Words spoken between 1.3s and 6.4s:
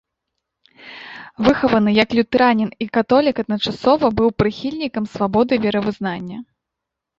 Выхаваны як лютэранін і католік адначасова, быў прыхільнікам свабоды веравызнання.